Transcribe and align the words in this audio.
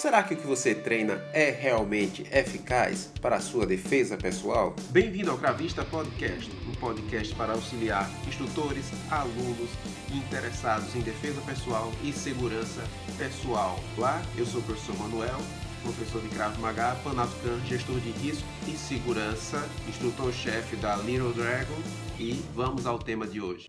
Será 0.00 0.22
que 0.22 0.32
o 0.32 0.36
que 0.38 0.46
você 0.46 0.74
treina 0.74 1.22
é 1.30 1.50
realmente 1.50 2.26
eficaz 2.32 3.12
para 3.20 3.36
a 3.36 3.40
sua 3.40 3.66
defesa 3.66 4.16
pessoal? 4.16 4.74
Bem-vindo 4.88 5.30
ao 5.30 5.36
Cravista 5.36 5.84
Podcast, 5.84 6.50
um 6.66 6.74
podcast 6.76 7.34
para 7.34 7.52
auxiliar 7.52 8.10
instrutores, 8.26 8.86
alunos 9.10 9.68
interessados 10.10 10.96
em 10.96 11.00
defesa 11.00 11.38
pessoal 11.42 11.92
e 12.02 12.14
segurança 12.14 12.82
pessoal. 13.18 13.78
Lá, 13.98 14.22
eu 14.38 14.46
sou 14.46 14.62
o 14.62 14.64
professor 14.64 14.96
Manuel, 14.96 15.36
professor 15.82 16.22
de 16.22 16.28
Krav 16.30 16.58
Maga, 16.60 16.96
Panafrican, 17.04 17.60
gestor 17.66 18.00
de 18.00 18.10
risco 18.12 18.48
e 18.66 18.70
segurança, 18.70 19.68
instrutor-chefe 19.86 20.76
da 20.76 20.96
Little 20.96 21.34
Dragon 21.34 21.76
e 22.18 22.42
vamos 22.54 22.86
ao 22.86 22.98
tema 22.98 23.26
de 23.26 23.42
hoje. 23.42 23.68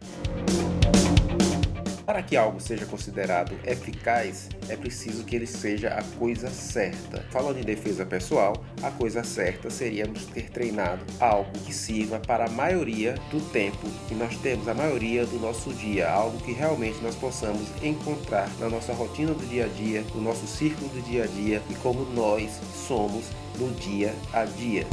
Para 2.11 2.23
que 2.23 2.35
algo 2.35 2.59
seja 2.59 2.85
considerado 2.85 3.57
eficaz, 3.63 4.49
é 4.67 4.75
preciso 4.75 5.23
que 5.23 5.33
ele 5.33 5.47
seja 5.47 5.87
a 5.93 6.03
coisa 6.19 6.49
certa. 6.49 7.23
Falando 7.31 7.59
em 7.59 7.63
defesa 7.63 8.05
pessoal, 8.05 8.65
a 8.83 8.91
coisa 8.91 9.23
certa 9.23 9.69
seríamos 9.69 10.25
ter 10.25 10.49
treinado 10.49 11.05
algo 11.21 11.49
que 11.59 11.73
sirva 11.73 12.19
para 12.19 12.47
a 12.47 12.49
maioria 12.49 13.15
do 13.31 13.39
tempo 13.51 13.87
que 14.09 14.13
nós 14.13 14.35
temos, 14.39 14.67
a 14.67 14.73
maioria 14.73 15.25
do 15.25 15.39
nosso 15.39 15.71
dia, 15.71 16.11
algo 16.11 16.37
que 16.39 16.51
realmente 16.51 17.01
nós 17.01 17.15
possamos 17.15 17.69
encontrar 17.81 18.49
na 18.59 18.67
nossa 18.67 18.91
rotina 18.91 19.33
do 19.33 19.47
dia 19.47 19.63
a 19.63 19.69
dia, 19.69 20.03
no 20.13 20.19
nosso 20.19 20.45
círculo 20.45 20.89
do 20.89 21.01
dia 21.03 21.23
a 21.23 21.27
dia 21.27 21.61
e 21.69 21.75
como 21.75 22.03
nós 22.13 22.59
somos 22.85 23.23
no 23.61 23.69
dia 23.75 24.15
a 24.33 24.43
dia. 24.43 24.87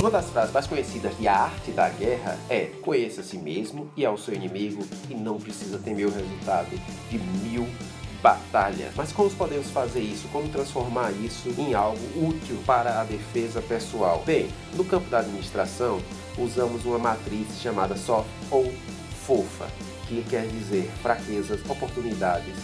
Uma 0.00 0.10
das 0.10 0.30
frases 0.30 0.52
mais 0.52 0.66
conhecidas 0.66 1.16
de 1.18 1.28
A 1.28 1.34
Arte 1.34 1.70
da 1.70 1.90
Guerra 1.90 2.38
é 2.48 2.70
conheça 2.80 3.20
a 3.20 3.24
si 3.24 3.36
mesmo 3.36 3.90
e 3.94 4.06
ao 4.06 4.16
seu 4.16 4.32
inimigo 4.34 4.82
e 5.10 5.14
não 5.14 5.38
precisa 5.38 5.78
temer 5.78 6.06
o 6.06 6.10
resultado 6.10 6.70
de 7.10 7.18
mil 7.18 7.68
batalhas. 8.22 8.94
Mas 8.96 9.12
como 9.12 9.28
podemos 9.30 9.70
fazer 9.70 10.00
isso? 10.00 10.26
Como 10.28 10.48
transformar 10.48 11.12
isso 11.12 11.54
em 11.58 11.74
algo 11.74 12.00
útil 12.16 12.58
para 12.66 13.02
a 13.02 13.04
defesa 13.04 13.60
pessoal? 13.60 14.22
Bem, 14.24 14.48
no 14.74 14.84
campo 14.84 15.10
da 15.10 15.18
administração, 15.18 16.00
usamos 16.38 16.86
uma 16.86 16.98
matriz 16.98 17.46
chamada 17.60 17.96
soft 17.96 18.28
ou 18.50 18.72
fofa, 19.26 19.66
que 20.08 20.24
quer 20.30 20.46
dizer 20.46 20.90
fraquezas, 21.02 21.60
oportunidades, 21.68 22.54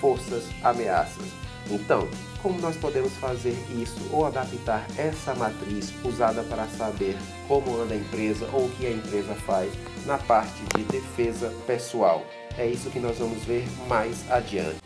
forças, 0.00 0.44
ameaças. 0.62 1.26
Então, 1.68 2.06
como 2.44 2.60
nós 2.60 2.76
podemos 2.76 3.14
fazer 3.14 3.56
isso 3.74 3.96
ou 4.12 4.26
adaptar 4.26 4.86
essa 4.98 5.34
matriz 5.34 5.94
usada 6.04 6.42
para 6.42 6.66
saber 6.66 7.16
como 7.48 7.80
anda 7.80 7.94
a 7.94 7.96
empresa 7.96 8.46
ou 8.52 8.66
o 8.66 8.70
que 8.72 8.86
a 8.86 8.90
empresa 8.90 9.34
faz 9.34 9.72
na 10.04 10.18
parte 10.18 10.60
de 10.76 10.84
defesa 10.84 11.50
pessoal? 11.66 12.22
É 12.58 12.66
isso 12.66 12.90
que 12.90 13.00
nós 13.00 13.16
vamos 13.16 13.42
ver 13.44 13.66
mais 13.88 14.30
adiante. 14.30 14.76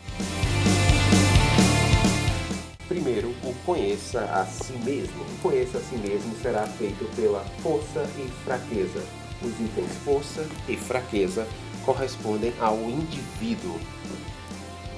Primeiro, 2.87 3.35
o 3.43 3.53
conheça 3.65 4.21
a 4.21 4.45
si 4.45 4.71
mesmo. 4.77 5.21
O 5.21 5.41
conheça 5.41 5.79
a 5.79 5.81
si 5.81 5.97
mesmo 5.97 6.33
será 6.41 6.65
feito 6.65 7.13
pela 7.13 7.41
força 7.61 8.09
e 8.17 8.29
fraqueza. 8.45 9.03
Os 9.43 9.51
itens 9.59 9.91
força 10.05 10.47
e 10.69 10.77
fraqueza 10.77 11.45
correspondem 11.85 12.53
ao 12.61 12.77
indivíduo. 12.89 13.77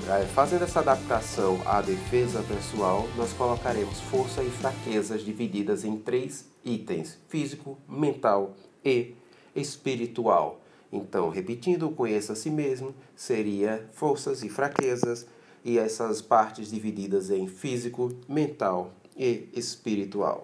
É, 0.10 0.26
fazendo 0.26 0.64
essa 0.64 0.80
adaptação 0.80 1.62
à 1.66 1.82
defesa 1.82 2.44
pessoal, 2.44 3.08
nós 3.16 3.32
colocaremos 3.34 4.00
força 4.02 4.44
e 4.44 4.50
fraquezas 4.50 5.24
divididas 5.24 5.86
em 5.86 5.98
três 5.98 6.50
itens: 6.66 7.18
físico, 7.30 7.78
mental 7.88 8.56
e 8.84 9.16
espiritual. 9.56 10.60
Então, 10.92 11.30
repetindo, 11.30 11.90
conheça 11.92 12.34
a 12.34 12.36
si 12.36 12.50
mesmo, 12.50 12.94
seria 13.16 13.88
forças 13.94 14.44
e 14.44 14.50
fraquezas, 14.50 15.26
e 15.64 15.78
essas 15.78 16.22
partes 16.22 16.72
divididas 16.72 17.30
em 17.30 17.48
físico, 17.48 18.12
mental 18.28 18.92
e 19.16 19.48
espiritual. 19.54 20.44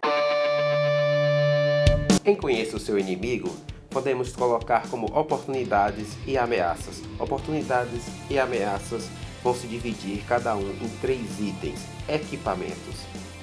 Em 2.23 2.35
conheça 2.35 2.77
o 2.77 2.79
seu 2.79 2.97
inimigo, 2.97 3.53
podemos 3.89 4.33
colocar 4.33 4.89
como 4.89 5.07
oportunidades 5.17 6.09
e 6.25 6.37
ameaças. 6.37 7.01
Oportunidades 7.19 8.03
e 8.29 8.37
ameaças 8.37 9.09
se 9.53 9.67
dividir 9.67 10.23
cada 10.27 10.55
um 10.55 10.69
em 10.69 10.89
três 11.01 11.39
itens: 11.39 11.79
equipamentos, 12.07 12.95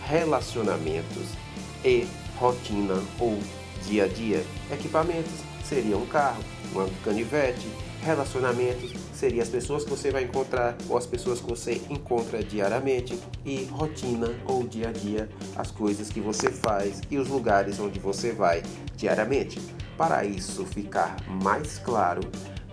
relacionamentos 0.07 1.29
e 1.85 2.07
rotina 2.37 3.03
ou 3.19 3.39
dia 3.87 4.05
a 4.05 4.09
dia. 4.09 4.45
Equipamentos 4.71 5.33
seria 5.65 5.97
um 5.97 6.07
carro, 6.07 6.43
um 6.75 7.05
canivete, 7.05 7.67
relacionamentos 8.03 8.93
seria 9.15 9.43
as 9.43 9.49
pessoas 9.49 9.85
que 9.85 9.91
você 9.91 10.11
vai 10.11 10.25
encontrar 10.25 10.77
ou 10.89 10.99
as 10.99 11.07
pessoas 11.07 11.41
que 11.41 11.49
você 11.49 11.81
encontra 11.89 12.43
diariamente 12.43 13.19
e 13.45 13.65
rotina 13.65 14.29
ou 14.45 14.65
dia 14.65 14.89
a 14.89 14.93
dia, 14.93 15.29
as 15.57 15.71
coisas 15.71 16.11
que 16.11 16.21
você 16.21 16.51
faz 16.51 17.01
e 17.11 17.17
os 17.17 17.29
lugares 17.29 17.79
onde 17.79 17.99
você 17.99 18.33
vai 18.33 18.63
diariamente. 18.97 19.61
Para 19.97 20.25
isso 20.25 20.67
ficar 20.67 21.17
mais 21.29 21.79
claro, 21.79 22.21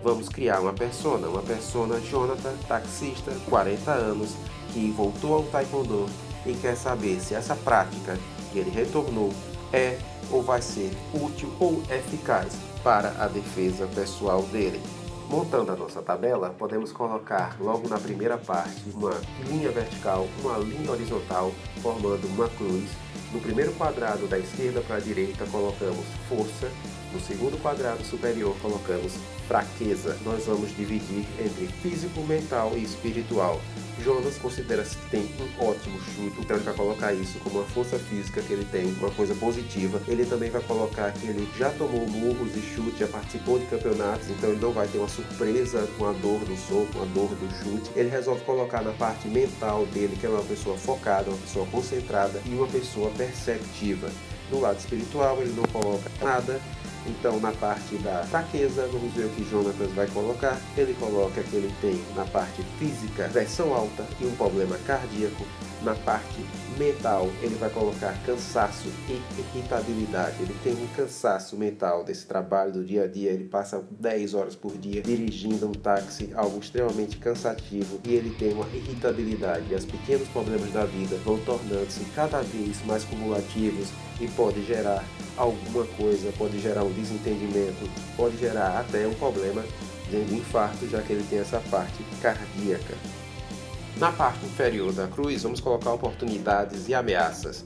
vamos 0.02 0.28
criar 0.28 0.60
uma 0.60 0.72
persona, 0.72 1.28
uma 1.28 1.42
persona 1.42 2.00
Jonathan, 2.00 2.54
taxista, 2.66 3.32
40 3.48 3.90
anos, 3.90 4.34
que 4.72 4.90
voltou 4.90 5.34
ao 5.34 5.42
taekwondo 5.44 6.06
e 6.44 6.54
quer 6.54 6.76
saber 6.76 7.20
se 7.20 7.34
essa 7.34 7.54
prática 7.54 8.18
que 8.50 8.58
ele 8.58 8.70
retornou 8.70 9.32
é 9.72 9.98
ou 10.30 10.42
vai 10.42 10.60
ser 10.60 10.90
útil 11.14 11.52
ou 11.60 11.82
eficaz 11.90 12.56
para 12.82 13.10
a 13.22 13.28
defesa 13.28 13.86
pessoal 13.86 14.42
dele. 14.44 14.80
Montando 15.28 15.72
a 15.72 15.76
nossa 15.76 16.02
tabela, 16.02 16.50
podemos 16.50 16.92
colocar 16.92 17.56
logo 17.58 17.88
na 17.88 17.98
primeira 17.98 18.36
parte 18.36 18.82
uma 18.92 19.14
linha 19.48 19.70
vertical, 19.70 20.28
uma 20.42 20.58
linha 20.58 20.90
horizontal, 20.90 21.52
formando 21.80 22.26
uma 22.28 22.48
cruz. 22.50 22.90
No 23.32 23.40
primeiro 23.40 23.72
quadrado 23.72 24.26
da 24.26 24.38
esquerda 24.38 24.80
para 24.80 24.96
a 24.96 25.00
direita 25.00 25.46
colocamos 25.46 26.04
força, 26.28 26.70
no 27.12 27.20
segundo 27.20 27.60
quadrado 27.60 28.04
superior 28.04 28.56
colocamos 28.60 29.14
fraqueza. 29.46 30.16
Nós 30.24 30.44
vamos 30.46 30.74
dividir 30.76 31.26
entre 31.38 31.66
físico, 31.82 32.22
mental 32.22 32.72
e 32.76 32.82
espiritual. 32.82 33.60
Jonas 34.02 34.36
considera-se 34.38 34.96
que 34.96 35.10
tem 35.10 35.30
um 35.38 35.64
ótimo 35.64 36.00
chute, 36.00 36.40
então 36.40 36.56
ele 36.56 36.64
vai 36.64 36.74
colocar 36.74 37.12
isso 37.12 37.38
como 37.40 37.58
uma 37.58 37.68
força 37.68 37.98
física 37.98 38.40
que 38.40 38.52
ele 38.52 38.64
tem, 38.64 38.86
uma 38.94 39.10
coisa 39.10 39.34
positiva. 39.34 40.00
Ele 40.08 40.24
também 40.24 40.50
vai 40.50 40.62
colocar 40.62 41.12
que 41.12 41.26
ele 41.26 41.46
já 41.56 41.70
tomou 41.70 42.08
murros 42.08 42.56
e 42.56 42.60
chute, 42.60 42.98
já 42.98 43.06
participou 43.06 43.58
de 43.58 43.66
campeonatos, 43.66 44.30
então 44.30 44.50
ele 44.50 44.60
não 44.60 44.72
vai 44.72 44.88
ter 44.88 44.98
uma 44.98 45.08
surpresa 45.08 45.86
com 45.98 46.06
a 46.06 46.12
dor 46.12 46.40
do 46.40 46.56
soco, 46.56 47.02
a 47.02 47.04
dor 47.06 47.28
do 47.28 47.48
chute. 47.62 47.90
Ele 47.94 48.08
resolve 48.08 48.40
colocar 48.44 48.82
na 48.82 48.92
parte 48.92 49.28
mental 49.28 49.84
dele, 49.86 50.16
que 50.18 50.26
é 50.26 50.28
uma 50.28 50.42
pessoa 50.42 50.76
focada, 50.76 51.30
uma 51.30 51.38
pessoa 51.38 51.66
concentrada 51.66 52.40
e 52.46 52.54
uma 52.54 52.66
pessoa 52.66 53.01
perceptiva. 53.10 54.10
No 54.50 54.60
lado 54.60 54.78
espiritual, 54.78 55.40
ele 55.40 55.52
não 55.52 55.64
coloca 55.64 56.10
nada, 56.20 56.60
então, 57.06 57.40
na 57.40 57.50
parte 57.52 57.96
da 57.98 58.22
fraqueza, 58.24 58.88
vamos 58.92 59.12
ver 59.12 59.26
o 59.26 59.30
que 59.30 59.44
Jonatas 59.50 59.90
vai 59.92 60.06
colocar. 60.08 60.60
Ele 60.76 60.94
coloca 60.94 61.42
que 61.42 61.56
ele 61.56 61.74
tem 61.80 62.00
na 62.14 62.24
parte 62.24 62.62
física 62.78 63.28
pressão 63.32 63.74
alta 63.74 64.06
e 64.20 64.26
um 64.26 64.34
problema 64.36 64.76
cardíaco. 64.86 65.44
Na 65.82 65.94
parte 65.94 66.44
mental, 66.78 67.28
ele 67.40 67.54
vai 67.56 67.70
colocar 67.70 68.14
cansaço 68.24 68.88
e 69.08 69.20
irritabilidade. 69.38 70.36
Ele 70.40 70.54
tem 70.62 70.72
um 70.72 70.86
cansaço 70.94 71.56
mental 71.56 72.04
desse 72.04 72.26
trabalho 72.26 72.72
do 72.72 72.84
dia 72.84 73.04
a 73.04 73.06
dia. 73.06 73.30
Ele 73.30 73.44
passa 73.44 73.84
10 73.90 74.34
horas 74.34 74.54
por 74.54 74.76
dia 74.76 75.02
dirigindo 75.02 75.68
um 75.68 75.72
táxi, 75.72 76.30
algo 76.34 76.58
extremamente 76.58 77.16
cansativo, 77.16 78.00
e 78.04 78.14
ele 78.14 78.30
tem 78.36 78.52
uma 78.52 78.66
irritabilidade. 78.68 79.66
E 79.70 79.74
os 79.74 79.84
pequenos 79.84 80.28
problemas 80.28 80.70
da 80.72 80.84
vida 80.84 81.16
vão 81.24 81.38
tornando-se 81.38 82.04
cada 82.14 82.40
vez 82.42 82.84
mais 82.84 83.04
cumulativos 83.04 83.88
e 84.20 84.28
pode 84.28 84.64
gerar 84.64 85.04
alguma 85.36 85.84
coisa, 85.96 86.32
pode 86.38 86.60
gerar 86.60 86.84
um 86.84 86.92
desentendimento, 86.92 87.88
pode 88.16 88.36
gerar 88.36 88.78
até 88.78 89.06
um 89.06 89.14
problema 89.14 89.62
de 90.10 90.34
infarto, 90.34 90.86
já 90.88 91.00
que 91.00 91.12
ele 91.12 91.24
tem 91.28 91.38
essa 91.38 91.60
parte 91.70 92.04
cardíaca. 92.20 92.94
Na 93.96 94.10
parte 94.10 94.44
inferior 94.46 94.92
da 94.92 95.06
cruz, 95.06 95.42
vamos 95.42 95.60
colocar 95.60 95.92
oportunidades 95.92 96.88
e 96.88 96.94
ameaças, 96.94 97.62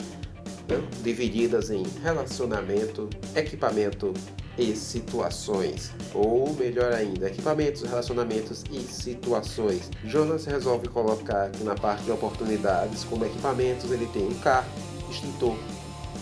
né? 0.68 0.82
divididas 1.02 1.70
em 1.70 1.84
relacionamento, 2.02 3.08
equipamento 3.34 4.12
e 4.58 4.74
situações. 4.74 5.92
Ou 6.12 6.52
melhor 6.54 6.92
ainda, 6.92 7.28
equipamentos, 7.28 7.82
relacionamentos 7.82 8.64
e 8.70 8.80
situações. 8.80 9.90
Jonas 10.04 10.44
resolve 10.44 10.88
colocar 10.88 11.44
aqui 11.44 11.62
na 11.62 11.74
parte 11.74 12.02
de 12.04 12.10
oportunidades, 12.10 13.04
como 13.04 13.24
equipamentos, 13.24 13.90
ele 13.90 14.06
tem 14.06 14.26
um 14.26 14.34
carro, 14.40 14.68
extintor 15.08 15.56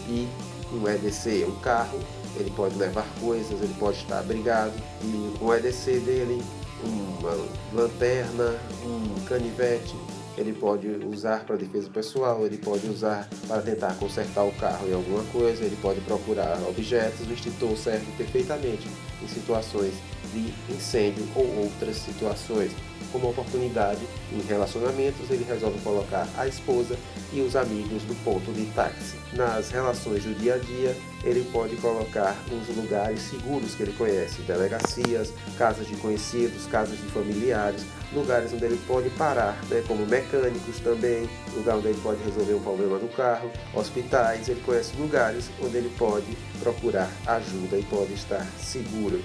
e 0.09 0.29
um 0.73 0.87
EDC, 0.87 1.47
um 1.49 1.59
carro. 1.61 1.99
Ele 2.37 2.51
pode 2.51 2.77
levar 2.77 3.07
coisas, 3.21 3.63
ele 3.63 3.75
pode 3.79 3.99
estar 3.99 4.19
abrigado 4.19 4.75
e 5.03 5.35
o 5.41 5.55
EDC 5.55 6.01
dele 6.01 6.43
uma 6.85 7.49
lanterna, 7.73 8.55
um 8.85 9.25
canivete, 9.25 9.95
ele 10.37 10.53
pode 10.53 10.89
usar 10.89 11.45
para 11.45 11.57
defesa 11.57 11.89
pessoal, 11.91 12.45
ele 12.45 12.59
pode 12.59 12.87
usar 12.89 13.29
para 13.47 13.63
tentar 13.63 13.95
consertar 13.95 14.45
o 14.45 14.53
carro 14.53 14.89
em 14.89 14.93
alguma 14.93 15.23
coisa, 15.25 15.65
ele 15.65 15.77
pode 15.81 16.01
procurar 16.01 16.59
objetos. 16.69 17.27
O 17.27 17.33
extintor 17.33 17.77
serve 17.77 18.07
perfeitamente 18.17 18.89
em 19.23 19.29
situações 19.29 19.95
de 20.33 20.53
incêndio 20.75 21.25
ou 21.37 21.47
outras 21.63 21.97
situações. 21.97 22.73
Como 23.15 23.31
oportunidade 23.31 24.01
em 24.33 24.41
relacionamentos, 24.41 25.31
ele 25.31 25.45
resolve 25.45 25.79
colocar 25.85 26.27
a 26.37 26.49
esposa 26.49 26.97
e 27.33 27.41
os 27.41 27.55
amigos 27.55 28.03
do 28.03 28.15
ponto 28.25 28.53
de 28.53 28.67
táxi. 28.73 29.15
Nas 29.33 29.71
relações 29.71 30.25
do 30.25 30.35
dia 30.35 30.57
a 30.57 30.59
dia, 30.59 30.97
ele 31.23 31.49
pode 31.53 31.77
colocar 31.77 32.37
uns 32.51 32.77
lugares 32.77 33.21
seguros 33.23 33.77
que 33.77 33.85
ele 33.85 33.93
conhece, 33.93 34.43
delegacias, 34.43 35.33
casas 35.57 35.87
de 35.87 35.95
conhecidos, 35.97 36.67
casas 36.67 36.99
de 36.99 37.07
familiares, 37.07 37.85
lugares 38.13 38.53
onde 38.53 38.65
ele 38.65 38.81
pode 38.85 39.09
parar, 39.11 39.57
né, 39.71 39.85
como 39.87 40.05
mecânicos 40.05 40.81
também, 40.81 41.31
lugar 41.55 41.77
onde 41.77 41.89
ele 41.89 42.01
pode 42.03 42.21
resolver 42.25 42.55
um 42.55 42.63
problema 42.63 42.99
do 42.99 43.09
carro, 43.15 43.49
hospitais, 43.73 44.49
ele 44.49 44.61
conhece 44.63 44.97
lugares 44.97 45.49
onde 45.63 45.77
ele 45.77 45.93
pode 45.97 46.37
procurar 46.59 47.09
ajuda 47.29 47.79
e 47.79 47.83
pode 47.85 48.13
estar 48.13 48.45
seguro. 48.59 49.23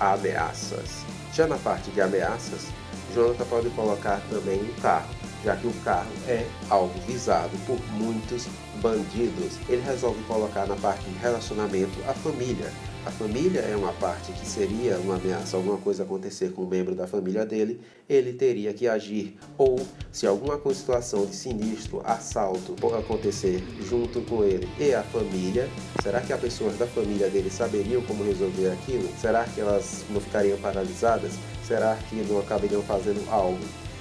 Ameaças. 0.00 1.04
Já 1.32 1.46
na 1.46 1.56
parte 1.56 1.90
de 1.90 2.00
ameaças, 2.00 2.68
Jonathan 3.16 3.46
pode 3.46 3.70
colocar 3.70 4.20
também 4.28 4.60
o 4.60 4.80
carro, 4.82 5.08
já 5.42 5.56
que 5.56 5.66
o 5.66 5.72
carro 5.82 6.10
é 6.28 6.46
algo 6.68 6.92
visado 7.06 7.56
por 7.66 7.78
muitos 7.92 8.46
bandidos. 8.82 9.58
Ele 9.70 9.80
resolve 9.80 10.22
colocar 10.24 10.66
na 10.66 10.76
parte 10.76 11.08
de 11.08 11.18
relacionamento 11.18 11.98
a 12.06 12.12
família, 12.12 12.70
a 13.06 13.10
família 13.12 13.60
é 13.60 13.76
uma 13.76 13.92
parte 13.92 14.32
que 14.32 14.44
seria 14.44 14.98
uma 14.98 15.14
ameaça, 15.14 15.56
alguma 15.56 15.78
coisa 15.78 16.02
acontecer 16.02 16.50
com 16.50 16.62
um 16.62 16.66
membro 16.66 16.92
da 16.92 17.06
família 17.06 17.46
dele, 17.46 17.80
ele 18.08 18.32
teria 18.32 18.74
que 18.74 18.88
agir. 18.88 19.38
Ou 19.56 19.78
se 20.10 20.26
alguma 20.26 20.60
situação 20.74 21.24
de 21.24 21.36
sinistro, 21.36 22.02
assalto 22.04 22.74
acontecer 22.96 23.62
junto 23.88 24.20
com 24.22 24.42
ele 24.42 24.68
e 24.76 24.92
a 24.92 25.04
família, 25.04 25.68
será 26.02 26.20
que 26.20 26.32
as 26.32 26.40
pessoas 26.40 26.76
da 26.78 26.86
família 26.88 27.30
dele 27.30 27.48
saberiam 27.48 28.02
como 28.02 28.24
resolver 28.24 28.72
aquilo? 28.72 29.08
Será 29.20 29.44
que 29.44 29.60
elas 29.60 30.04
não 30.10 30.20
ficariam 30.20 30.58
paralisadas? 30.58 31.34
Será 31.64 31.96
que 32.08 32.16
não 32.16 32.40
acabariam 32.40 32.82
fazendo 32.82 33.24
algo 33.30 33.60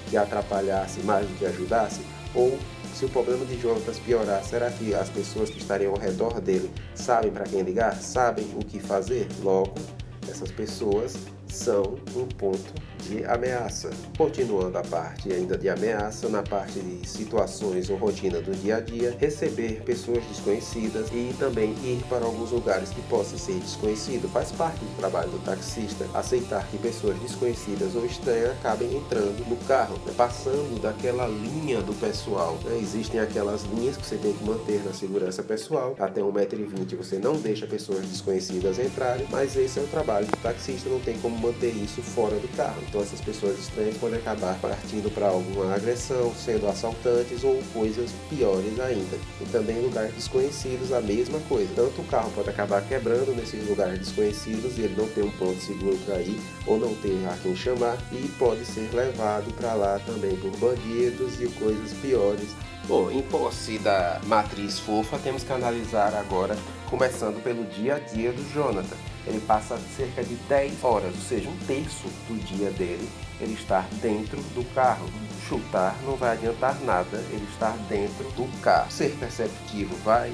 que 0.09 0.17
atrapalhasse 0.17 1.01
mais 1.01 1.27
do 1.27 1.37
que 1.37 1.45
ajudasse? 1.45 2.01
Ou 2.33 2.57
se 2.95 3.03
o 3.03 3.09
problema 3.09 3.45
de 3.45 3.59
Jonatas 3.59 3.99
piorar, 3.99 4.41
será 4.45 4.71
que 4.71 4.95
as 4.95 5.09
pessoas 5.09 5.49
que 5.49 5.57
estariam 5.57 5.91
ao 5.91 5.99
redor 5.99 6.39
dele 6.39 6.71
sabem 6.93 7.29
para 7.29 7.43
quem 7.43 7.61
ligar? 7.61 7.93
Sabem 8.01 8.47
o 8.55 8.59
que 8.59 8.79
fazer? 8.79 9.27
Logo, 9.43 9.75
essas 10.29 10.49
pessoas 10.49 11.17
são 11.55 11.95
um 12.15 12.27
ponto 12.27 12.73
de 13.05 13.23
ameaça. 13.25 13.89
Continuando 14.17 14.77
a 14.77 14.81
parte 14.81 15.31
ainda 15.31 15.57
de 15.57 15.69
ameaça, 15.69 16.27
na 16.27 16.41
parte 16.41 16.79
de 16.79 17.07
situações 17.07 17.89
ou 17.89 17.97
rotina 17.97 18.41
do 18.41 18.51
dia 18.51 18.77
a 18.77 18.79
dia, 18.79 19.15
receber 19.19 19.81
pessoas 19.83 20.23
desconhecidas 20.25 21.07
e 21.11 21.33
também 21.37 21.71
ir 21.83 22.03
para 22.09 22.25
alguns 22.25 22.51
lugares 22.51 22.89
que 22.89 23.01
possam 23.03 23.37
ser 23.37 23.59
desconhecido. 23.59 24.27
Faz 24.29 24.51
parte 24.51 24.79
do 24.79 24.97
trabalho 24.97 25.29
do 25.29 25.39
taxista 25.43 26.05
aceitar 26.13 26.67
que 26.67 26.77
pessoas 26.77 27.17
desconhecidas 27.19 27.95
ou 27.95 28.05
estranhas 28.05 28.51
acabem 28.51 28.95
entrando 28.95 29.47
no 29.47 29.55
carro, 29.67 29.95
né? 30.05 30.13
passando 30.17 30.81
daquela 30.81 31.27
linha 31.27 31.81
do 31.81 31.93
pessoal. 31.93 32.57
Né? 32.65 32.79
Existem 32.81 33.19
aquelas 33.19 33.63
linhas 33.63 33.97
que 33.97 34.05
você 34.05 34.17
tem 34.17 34.33
que 34.33 34.43
manter 34.43 34.83
na 34.83 34.93
segurança 34.93 35.43
pessoal, 35.43 35.95
até 35.99 36.21
1,20m 36.21 36.95
você 36.97 37.19
não 37.19 37.35
deixa 37.35 37.67
pessoas 37.67 38.05
desconhecidas 38.05 38.79
entrarem, 38.79 39.27
mas 39.29 39.55
esse 39.55 39.79
é 39.79 39.83
o 39.83 39.87
trabalho 39.87 40.25
do 40.25 40.37
taxista, 40.37 40.89
não 40.89 40.99
tem 40.99 41.17
como 41.19 41.44
manter 41.45 41.71
isso 41.71 42.01
fora 42.01 42.35
do 42.37 42.47
carro. 42.55 42.81
Então 42.87 43.01
essas 43.01 43.21
pessoas 43.21 43.59
estranhas 43.59 43.97
podem 43.97 44.19
acabar 44.19 44.57
partindo 44.59 45.13
para 45.13 45.27
alguma 45.27 45.73
agressão, 45.73 46.33
sendo 46.35 46.67
assaltantes 46.67 47.43
ou 47.43 47.61
coisas 47.73 48.11
piores 48.29 48.79
ainda. 48.79 49.17
E 49.41 49.45
também 49.51 49.77
em 49.77 49.81
lugares 49.81 50.13
desconhecidos 50.13 50.91
a 50.91 51.01
mesma 51.01 51.39
coisa. 51.41 51.69
Tanto 51.75 52.01
o 52.01 52.05
carro 52.05 52.31
pode 52.35 52.49
acabar 52.49 52.81
quebrando 52.81 53.35
nesses 53.35 53.67
lugares 53.67 53.99
desconhecidos 53.99 54.77
e 54.77 54.81
ele 54.81 54.95
não 54.95 55.07
ter 55.07 55.23
um 55.23 55.31
ponto 55.31 55.59
seguro 55.61 55.97
para 56.05 56.21
ir 56.21 56.39
ou 56.65 56.79
não 56.79 56.93
ter 56.95 57.25
a 57.27 57.37
quem 57.41 57.55
chamar 57.55 57.97
e 58.11 58.27
pode 58.39 58.65
ser 58.65 58.89
levado 58.93 59.53
para 59.53 59.73
lá 59.73 59.99
também 60.05 60.35
por 60.37 60.51
bandidos 60.57 61.39
e 61.41 61.47
coisas 61.47 61.93
piores 62.01 62.49
Bom, 62.87 63.09
em 63.09 63.21
posse 63.23 63.79
da 63.79 64.21
matriz 64.27 64.77
fofa, 64.77 65.17
temos 65.17 65.43
que 65.43 65.51
analisar 65.51 66.13
agora, 66.13 66.55
começando 66.87 67.41
pelo 67.43 67.63
dia 67.65 67.95
a 67.95 67.99
dia 67.99 68.31
do 68.31 68.53
Jonathan. 68.53 68.95
Ele 69.27 69.39
passa 69.41 69.77
cerca 69.97 70.23
de 70.23 70.35
10 70.35 70.83
horas, 70.83 71.15
ou 71.15 71.21
seja, 71.21 71.49
um 71.49 71.57
terço 71.65 72.07
do 72.27 72.37
dia 72.45 72.69
dele, 72.71 73.09
ele 73.39 73.53
estar 73.53 73.87
dentro 74.01 74.37
do 74.53 74.63
carro. 74.73 75.07
Chutar 75.47 75.95
não 76.03 76.15
vai 76.15 76.33
adiantar 76.33 76.79
nada, 76.81 77.17
ele 77.31 77.47
estar 77.51 77.75
dentro 77.89 78.23
do 78.31 78.61
carro. 78.61 78.91
Ser 78.91 79.15
perceptivo 79.17 79.95
vai, 80.03 80.33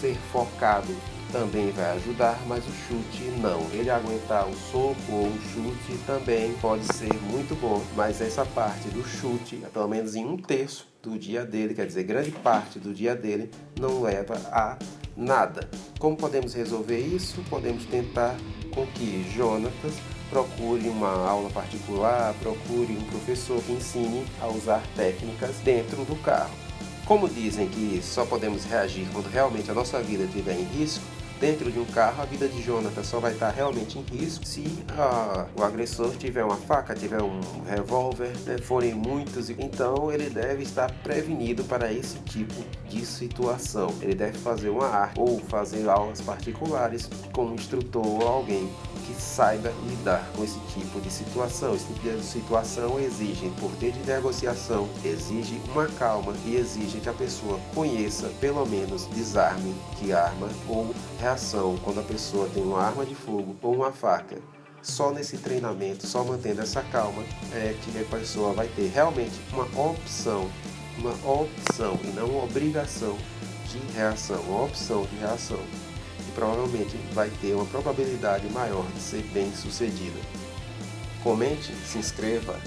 ser 0.00 0.16
focado 0.32 0.94
também 1.32 1.70
vai 1.70 1.96
ajudar, 1.96 2.38
mas 2.46 2.62
o 2.64 2.70
chute 2.70 3.24
não. 3.40 3.62
Ele 3.72 3.90
aguentar 3.90 4.46
o 4.46 4.54
soco 4.54 4.94
ou 5.10 5.26
o 5.26 5.40
chute 5.40 5.98
também 6.06 6.52
pode 6.60 6.84
ser 6.94 7.12
muito 7.30 7.58
bom, 7.58 7.82
mas 7.96 8.20
essa 8.20 8.44
parte 8.44 8.88
do 8.88 9.02
chute, 9.02 9.56
pelo 9.72 9.88
menos 9.88 10.14
em 10.14 10.26
um 10.26 10.36
terço 10.36 10.86
do 11.02 11.18
dia 11.18 11.44
dele, 11.44 11.74
quer 11.74 11.86
dizer, 11.86 12.04
grande 12.04 12.30
parte 12.30 12.78
do 12.78 12.92
dia 12.92 13.16
dele, 13.16 13.50
não 13.80 14.02
leva 14.02 14.34
a 14.52 14.78
nada. 15.16 15.68
Como 15.98 16.16
podemos 16.16 16.54
resolver 16.54 16.98
isso? 16.98 17.42
Podemos 17.48 17.84
tentar 17.84 18.36
com 18.74 18.86
que 18.86 19.30
Jonatas 19.34 19.94
procure 20.30 20.88
uma 20.88 21.28
aula 21.28 21.50
particular, 21.50 22.34
procure 22.40 22.96
um 22.96 23.04
professor 23.04 23.62
que 23.62 23.72
ensine 23.72 24.24
a 24.40 24.48
usar 24.48 24.82
técnicas 24.96 25.56
dentro 25.56 26.04
do 26.04 26.16
carro. 26.22 26.54
Como 27.04 27.28
dizem 27.28 27.68
que 27.68 28.00
só 28.02 28.24
podemos 28.24 28.64
reagir 28.64 29.06
quando 29.12 29.28
realmente 29.28 29.70
a 29.70 29.74
nossa 29.74 30.00
vida 30.00 30.24
estiver 30.24 30.54
em 30.54 30.64
risco, 30.64 31.04
dentro 31.42 31.72
de 31.72 31.80
um 31.80 31.84
carro, 31.84 32.22
a 32.22 32.24
vida 32.24 32.46
de 32.46 32.62
Jonathan 32.62 33.02
só 33.02 33.18
vai 33.18 33.32
estar 33.32 33.50
realmente 33.50 33.98
em 33.98 34.02
risco 34.02 34.46
se 34.46 34.64
ah, 34.96 35.44
o 35.58 35.64
agressor 35.64 36.12
tiver 36.16 36.44
uma 36.44 36.54
faca, 36.54 36.94
tiver 36.94 37.20
um 37.20 37.40
revólver, 37.68 38.30
né, 38.46 38.58
forem 38.58 38.94
muitos. 38.94 39.50
Então 39.50 40.12
ele 40.12 40.30
deve 40.30 40.62
estar 40.62 40.92
prevenido 41.02 41.64
para 41.64 41.92
esse 41.92 42.16
tipo 42.20 42.54
de 42.88 43.04
situação. 43.04 43.92
Ele 44.00 44.14
deve 44.14 44.38
fazer 44.38 44.68
uma 44.68 44.86
arte 44.86 45.18
ou 45.18 45.40
fazer 45.40 45.88
aulas 45.88 46.20
particulares 46.20 47.10
com 47.32 47.46
um 47.46 47.54
instrutor 47.54 48.06
ou 48.06 48.22
alguém 48.24 48.70
que 49.12 49.22
saiba 49.22 49.72
lidar 49.86 50.30
com 50.34 50.44
esse 50.44 50.58
tipo 50.74 51.00
de 51.00 51.10
situação. 51.10 51.74
Esse 51.74 51.86
tipo 51.86 52.00
de 52.00 52.22
situação 52.22 52.98
exige 52.98 53.50
poder 53.60 53.92
de 53.92 54.00
negociação, 54.00 54.88
exige 55.04 55.60
uma 55.70 55.86
calma 55.86 56.34
e 56.44 56.56
exige 56.56 57.00
que 57.00 57.08
a 57.08 57.12
pessoa 57.12 57.58
conheça 57.74 58.30
pelo 58.40 58.66
menos 58.66 59.06
desarme 59.08 59.74
de 60.00 60.12
arma 60.12 60.48
ou 60.68 60.94
reação 61.18 61.78
quando 61.84 62.00
a 62.00 62.04
pessoa 62.04 62.48
tem 62.52 62.62
uma 62.62 62.82
arma 62.82 63.04
de 63.04 63.14
fogo 63.14 63.56
ou 63.62 63.74
uma 63.76 63.92
faca. 63.92 64.38
Só 64.82 65.12
nesse 65.12 65.38
treinamento, 65.38 66.06
só 66.06 66.24
mantendo 66.24 66.60
essa 66.60 66.82
calma, 66.82 67.22
é 67.52 67.74
que 67.82 67.96
a 67.96 68.04
pessoa 68.18 68.52
vai 68.52 68.66
ter 68.66 68.88
realmente 68.88 69.40
uma 69.52 69.64
opção, 69.90 70.50
uma 70.98 71.12
opção 71.24 71.98
e 72.02 72.08
não 72.08 72.26
uma 72.26 72.44
obrigação 72.44 73.16
de 73.70 73.78
reação, 73.94 74.40
uma 74.42 74.64
opção 74.64 75.06
de 75.06 75.16
reação. 75.16 75.60
Provavelmente 76.34 76.96
vai 77.12 77.30
ter 77.40 77.54
uma 77.54 77.66
probabilidade 77.66 78.48
maior 78.50 78.86
de 78.92 79.00
ser 79.00 79.22
bem 79.32 79.52
sucedida. 79.54 80.18
Comente, 81.22 81.72
se 81.86 81.98
inscreva, 81.98 82.58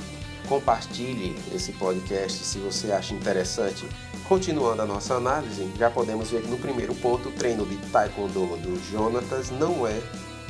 compartilhe 0.47 1.35
esse 1.53 1.73
podcast 1.73 2.43
se 2.45 2.59
você 2.59 2.91
acha 2.91 3.13
interessante 3.13 3.85
Continuando 4.27 4.81
a 4.81 4.85
nossa 4.87 5.13
análise, 5.13 5.71
já 5.77 5.91
podemos 5.91 6.31
ver 6.31 6.41
que 6.41 6.47
no 6.47 6.57
primeiro 6.57 6.95
ponto 6.95 7.29
o 7.29 7.31
treino 7.31 7.63
de 7.63 7.77
Taekwondo 7.91 8.57
do 8.57 8.81
Jonatas 8.91 9.51
não 9.51 9.85
é 9.85 10.01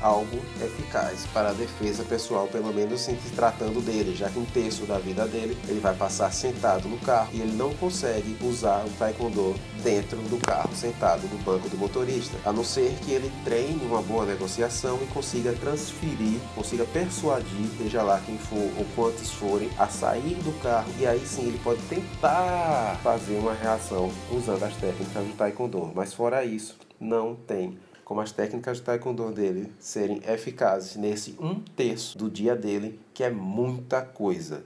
algo 0.01 0.37
eficaz 0.61 1.25
para 1.33 1.49
a 1.49 1.53
defesa 1.53 2.03
pessoal, 2.03 2.47
pelo 2.47 2.73
menos 2.73 3.07
em 3.07 3.17
se 3.17 3.29
tratando 3.31 3.81
dele, 3.81 4.15
já 4.15 4.29
que 4.29 4.39
um 4.39 4.45
terço 4.45 4.85
da 4.85 4.97
vida 4.97 5.27
dele 5.27 5.57
ele 5.67 5.79
vai 5.79 5.95
passar 5.95 6.31
sentado 6.31 6.87
no 6.87 6.97
carro 6.99 7.29
e 7.33 7.41
ele 7.41 7.53
não 7.53 7.73
consegue 7.75 8.37
usar 8.41 8.85
o 8.85 8.89
taekwondo 8.91 9.55
dentro 9.83 10.17
do 10.17 10.37
carro, 10.37 10.75
sentado 10.75 11.27
no 11.27 11.37
banco 11.39 11.69
do 11.69 11.77
motorista, 11.77 12.37
a 12.45 12.51
não 12.51 12.63
ser 12.63 12.93
que 13.03 13.11
ele 13.11 13.31
treine 13.43 13.85
uma 13.85 14.01
boa 14.01 14.25
negociação 14.25 14.99
e 15.01 15.07
consiga 15.07 15.53
transferir, 15.53 16.39
consiga 16.53 16.85
persuadir, 16.85 17.67
seja 17.77 18.03
lá 18.03 18.21
quem 18.25 18.37
for 18.37 18.71
ou 18.77 18.85
quantos 18.95 19.31
forem, 19.31 19.69
a 19.77 19.87
sair 19.87 20.35
do 20.35 20.51
carro. 20.61 20.91
E 20.99 21.05
aí 21.05 21.25
sim 21.25 21.47
ele 21.47 21.59
pode 21.63 21.81
tentar 21.83 22.99
fazer 23.03 23.37
uma 23.37 23.53
reação 23.53 24.11
usando 24.31 24.63
as 24.63 24.75
técnicas 24.75 25.23
do 25.23 25.33
taekwondo, 25.33 25.91
mas 25.93 26.13
fora 26.13 26.43
isso, 26.43 26.77
não 26.99 27.35
tem 27.35 27.77
como 28.05 28.21
as 28.21 28.31
técnicas 28.31 28.77
de 28.77 28.83
taekwondo 28.83 29.31
dele 29.31 29.73
serem 29.79 30.21
eficazes 30.27 30.95
nesse 30.95 31.35
um 31.39 31.55
terço 31.55 32.15
do 32.15 32.29
dia 32.29 32.55
dele, 32.55 32.99
que 33.13 33.23
é 33.23 33.31
muita 33.31 34.03
coisa. 34.03 34.63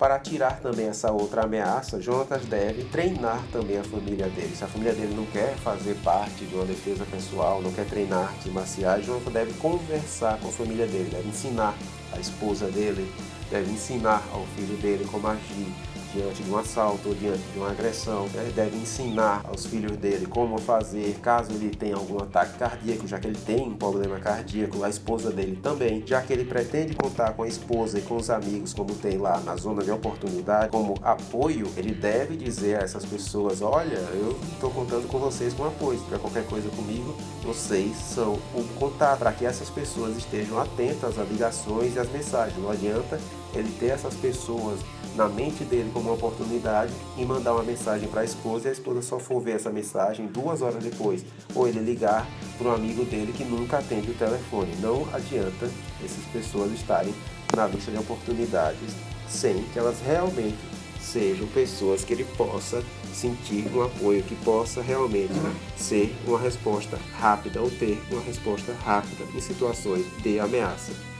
Para 0.00 0.18
tirar 0.18 0.58
também 0.60 0.88
essa 0.88 1.12
outra 1.12 1.44
ameaça, 1.44 2.02
Jonatas 2.02 2.44
deve 2.44 2.82
treinar 2.86 3.40
também 3.52 3.78
a 3.78 3.84
família 3.84 4.28
dele. 4.28 4.52
Se 4.56 4.64
a 4.64 4.66
família 4.66 4.92
dele 4.92 5.14
não 5.14 5.24
quer 5.26 5.54
fazer 5.58 5.94
parte 6.02 6.44
de 6.44 6.52
uma 6.56 6.64
defesa 6.64 7.06
pessoal, 7.06 7.62
não 7.62 7.72
quer 7.72 7.86
treinar 7.86 8.30
artes 8.30 8.52
marciais, 8.52 9.06
Jonatas 9.06 9.32
deve 9.32 9.54
conversar 9.60 10.40
com 10.40 10.48
a 10.48 10.52
família 10.52 10.88
dele, 10.88 11.08
deve 11.08 11.28
ensinar 11.28 11.78
a 12.12 12.18
esposa 12.18 12.66
dele, 12.66 13.08
deve 13.48 13.70
ensinar 13.70 14.26
ao 14.32 14.44
filho 14.56 14.76
dele 14.78 15.06
como 15.08 15.28
agir 15.28 15.72
diante 16.12 16.42
de 16.42 16.50
um 16.50 16.58
assalto 16.58 17.08
ou 17.08 17.14
diante 17.14 17.42
de 17.52 17.58
uma 17.58 17.70
agressão. 17.70 18.26
Ele 18.34 18.52
deve 18.52 18.76
ensinar 18.76 19.42
aos 19.44 19.66
filhos 19.66 19.96
dele 19.96 20.26
como 20.26 20.58
fazer 20.58 21.14
caso 21.20 21.52
ele 21.52 21.70
tenha 21.70 21.96
algum 21.96 22.18
ataque 22.22 22.58
cardíaco, 22.58 23.06
já 23.06 23.18
que 23.18 23.26
ele 23.26 23.38
tem 23.38 23.68
um 23.68 23.76
problema 23.76 24.18
cardíaco, 24.18 24.82
a 24.84 24.88
esposa 24.88 25.30
dele 25.30 25.58
também, 25.62 26.02
já 26.06 26.20
que 26.22 26.32
ele 26.32 26.44
pretende 26.44 26.94
contar 26.94 27.32
com 27.32 27.42
a 27.42 27.48
esposa 27.48 27.98
e 27.98 28.02
com 28.02 28.16
os 28.16 28.30
amigos, 28.30 28.72
como 28.72 28.94
tem 28.94 29.18
lá 29.18 29.40
na 29.40 29.56
zona 29.56 29.82
de 29.82 29.90
oportunidade, 29.90 30.70
como 30.70 30.94
apoio, 31.02 31.68
ele 31.76 31.94
deve 31.94 32.36
dizer 32.36 32.80
a 32.80 32.84
essas 32.84 33.04
pessoas: 33.04 33.62
olha, 33.62 33.98
eu 34.14 34.38
estou 34.52 34.70
contando 34.70 35.06
com 35.08 35.18
vocês 35.18 35.52
com 35.54 35.64
apoio, 35.64 35.98
tiver 36.00 36.18
qualquer 36.18 36.46
coisa 36.46 36.68
comigo, 36.70 37.14
vocês 37.42 37.96
são 37.96 38.34
o 38.54 38.64
contato, 38.78 39.18
para 39.18 39.32
que 39.32 39.44
essas 39.44 39.70
pessoas 39.70 40.16
estejam 40.16 40.58
atentas 40.58 41.18
às 41.18 41.28
ligações 41.28 41.94
e 41.94 41.98
às 41.98 42.10
mensagens. 42.10 42.58
Não 42.58 42.70
adianta 42.70 43.18
ele 43.54 43.70
ter 43.78 43.90
essas 43.90 44.14
pessoas 44.14 44.80
na 45.14 45.28
mente 45.28 45.64
dele 45.64 45.90
como 45.92 46.08
uma 46.08 46.14
oportunidade 46.14 46.92
e 47.16 47.24
mandar 47.24 47.52
uma 47.52 47.62
mensagem 47.62 48.08
para 48.08 48.22
a 48.22 48.24
esposa 48.24 48.66
e 48.66 48.70
a 48.70 48.72
esposa 48.72 49.02
só 49.02 49.18
for 49.18 49.40
ver 49.40 49.56
essa 49.56 49.70
mensagem 49.70 50.26
duas 50.26 50.62
horas 50.62 50.82
depois, 50.82 51.24
ou 51.54 51.68
ele 51.68 51.80
ligar 51.80 52.26
para 52.56 52.68
um 52.68 52.74
amigo 52.74 53.04
dele 53.04 53.32
que 53.32 53.44
nunca 53.44 53.78
atende 53.78 54.10
o 54.10 54.14
telefone. 54.14 54.74
Não 54.80 55.06
adianta 55.12 55.70
essas 56.02 56.24
pessoas 56.32 56.72
estarem 56.72 57.14
na 57.54 57.66
lista 57.66 57.90
de 57.90 57.98
oportunidades 57.98 58.94
sem 59.28 59.62
que 59.64 59.78
elas 59.78 60.00
realmente 60.00 60.58
sejam 61.00 61.46
pessoas 61.48 62.04
que 62.04 62.12
ele 62.12 62.24
possa 62.36 62.82
sentir 63.12 63.66
um 63.74 63.82
apoio, 63.82 64.22
que 64.22 64.34
possa 64.36 64.80
realmente 64.80 65.32
ser 65.76 66.14
uma 66.26 66.38
resposta 66.38 66.98
rápida 67.18 67.60
ou 67.60 67.70
ter 67.70 68.00
uma 68.10 68.22
resposta 68.22 68.72
rápida 68.84 69.24
em 69.34 69.40
situações 69.40 70.06
de 70.22 70.38
ameaça. 70.38 71.11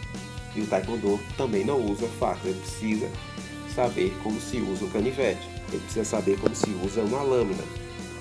E 0.55 0.61
o 0.61 0.67
taekwondo 0.67 1.19
também 1.37 1.65
não 1.65 1.81
usa 1.81 2.07
faca, 2.19 2.47
ele 2.47 2.61
precisa 2.61 3.09
saber 3.75 4.15
como 4.23 4.41
se 4.41 4.59
usa 4.59 4.85
um 4.85 4.91
canivete, 4.91 5.49
ele 5.71 5.81
precisa 5.81 6.05
saber 6.05 6.39
como 6.39 6.55
se 6.55 6.71
usa 6.85 7.03
uma 7.03 7.23
lâmina. 7.23 7.63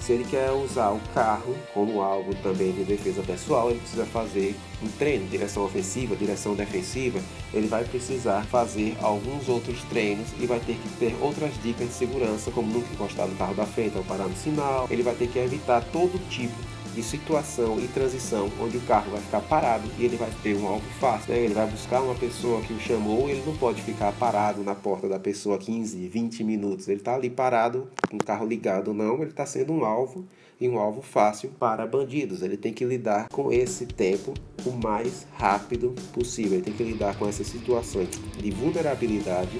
Se 0.01 0.13
ele 0.13 0.23
quer 0.23 0.51
usar 0.51 0.89
o 0.89 0.99
carro 1.13 1.55
como 1.75 2.01
algo 2.01 2.33
também 2.41 2.71
de 2.71 2.83
defesa 2.83 3.21
pessoal, 3.21 3.69
ele 3.69 3.79
precisa 3.79 4.03
fazer 4.03 4.55
um 4.81 4.87
treino, 4.97 5.27
direção 5.27 5.63
ofensiva, 5.63 6.15
direção 6.15 6.55
defensiva. 6.55 7.19
Ele 7.53 7.67
vai 7.67 7.83
precisar 7.83 8.43
fazer 8.45 8.97
alguns 8.99 9.47
outros 9.47 9.83
treinos 9.83 10.27
e 10.39 10.47
vai 10.47 10.59
ter 10.59 10.73
que 10.73 10.89
ter 10.97 11.15
outras 11.21 11.53
dicas 11.61 11.87
de 11.89 11.93
segurança, 11.93 12.49
como 12.49 12.73
nunca 12.73 12.91
encostar 12.91 13.27
no 13.27 13.35
carro 13.35 13.53
da 13.53 13.65
frente 13.65 13.95
ou 13.95 14.03
parar 14.03 14.27
no 14.27 14.35
sinal. 14.35 14.87
Ele 14.89 15.03
vai 15.03 15.13
ter 15.13 15.27
que 15.27 15.37
evitar 15.37 15.83
todo 15.91 16.19
tipo 16.29 16.55
de 16.93 17.03
situação 17.03 17.79
e 17.79 17.87
transição 17.87 18.49
onde 18.59 18.77
o 18.77 18.81
carro 18.81 19.11
vai 19.11 19.21
ficar 19.21 19.41
parado 19.41 19.89
e 19.97 20.05
ele 20.05 20.17
vai 20.17 20.29
ter 20.43 20.55
um 20.55 20.67
alvo 20.67 20.89
fácil. 20.99 21.33
Né? 21.33 21.39
Ele 21.39 21.53
vai 21.53 21.67
buscar 21.67 22.01
uma 22.01 22.15
pessoa 22.15 22.61
que 22.61 22.73
o 22.73 22.79
chamou, 22.79 23.29
ele 23.29 23.43
não 23.45 23.55
pode 23.55 23.81
ficar 23.81 24.11
parado 24.13 24.63
na 24.63 24.75
porta 24.75 25.07
da 25.07 25.19
pessoa 25.19 25.57
15, 25.57 26.07
20 26.07 26.43
minutos. 26.43 26.87
Ele 26.87 26.99
está 26.99 27.15
ali 27.15 27.29
parado, 27.29 27.87
com 28.09 28.17
o 28.17 28.23
carro 28.23 28.45
ligado, 28.45 28.93
não, 28.93 29.15
ele 29.21 29.31
está 29.31 29.45
sendo 29.45 29.73
um 29.73 29.85
alvo 29.85 30.25
e 30.59 30.69
um 30.69 30.77
alvo 30.77 31.01
fácil 31.01 31.49
para 31.59 31.87
bandidos. 31.87 32.43
Ele 32.43 32.55
tem 32.55 32.71
que 32.71 32.85
lidar 32.85 33.27
com 33.29 33.51
esse 33.51 33.85
tempo 33.85 34.33
o 34.65 34.71
mais 34.71 35.25
rápido 35.33 35.95
possível. 36.13 36.53
Ele 36.53 36.61
tem 36.61 36.73
que 36.73 36.83
lidar 36.83 37.17
com 37.17 37.27
essas 37.27 37.47
situações 37.47 38.09
de 38.37 38.51
vulnerabilidade 38.51 39.59